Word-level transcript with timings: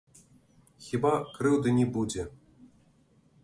Хіба 0.85 1.11
крыўды 1.37 1.69
не 1.79 1.87
будзе. 1.99 2.27